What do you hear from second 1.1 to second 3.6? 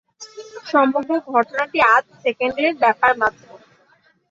ঘটনাটি আধ সেকেণ্ডের ব্যাপার মাত্র।